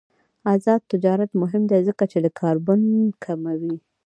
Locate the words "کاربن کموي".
2.39-3.75